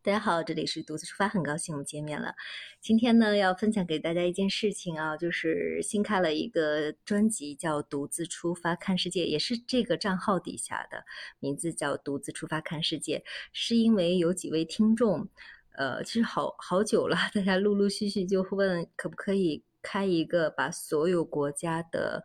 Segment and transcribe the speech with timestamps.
[0.00, 2.36] 大家好，这里是独自出发，很高兴我们见面了。
[2.80, 11.04] 今天呢，要分享给大家一件事情啊，就是新开了一个专辑，叫《独自出发看世界》，也是这个账号底下的
[11.40, 13.18] 名字叫《独自出发看世界》，
[13.52, 15.28] 是因为有几位听众，
[15.72, 22.22] 呃，其实好好久了，大家陆陆续续就问可不可以开一个把所有国家的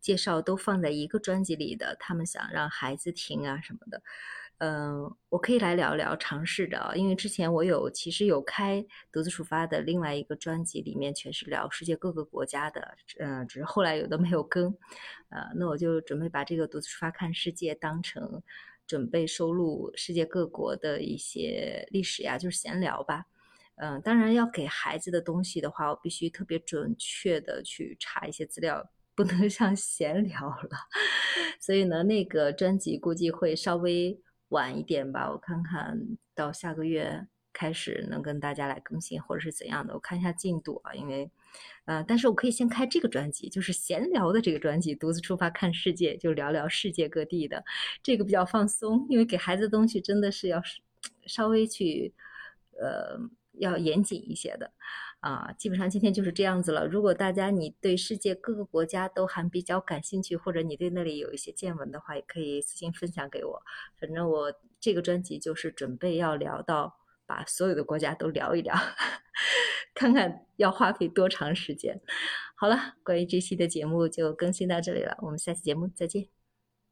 [0.00, 4.02] 介绍都放在一个专辑里的，他们想让孩子听啊什么的。
[4.58, 14.66] 嗯，我可以来聊一聊尝试着，因为之前我有其实有开独自出发的另外一个专辑，里面全是聊世界各个国家的，嗯，只是后来有的没有更，
[15.30, 18.40] 呃，那我就准备把这个独自出发看世界当成
[18.86, 23.24] 准备收录世界各国的一些历史呀，就是闲聊吧，
[23.76, 30.68] 嗯，当然要给孩子的东西的话，我必须特别准确的去查一些资料，不能 像闲聊了，
[31.60, 34.20] 所以呢，那个专辑估计会稍微。
[34.52, 35.98] 晚一点吧，我看看
[36.34, 40.92] 到下个月开始能跟大家来更新，或者是怎样的，我看一下进度啊。
[40.92, 41.30] 因为，
[41.86, 47.64] 呃，但是我可以先开这个专辑，就是闲聊的这个专辑，独自出发看世界，就聊聊世界各地的，
[48.02, 49.06] 这个比较放松。
[49.08, 50.60] 因为给孩子的东西真的是要
[51.24, 52.12] 稍微去，
[52.78, 53.18] 呃，
[53.58, 54.72] 要严谨一些的。
[55.20, 56.84] 啊，基本上今天就是这样子了。
[56.84, 63.62] 如果大家你对世界各个国家都还比较感兴趣，或者你对那里有一些见闻的话，也可以私信分享给我。
[64.00, 68.74] 反正我这个专辑就是准备要聊到把所有的国家都聊一聊，
[69.94, 72.00] 看看要花费多长时间。
[72.56, 76.41] 好了，关于这期的节目就更新到这里了，我们下期节目再见。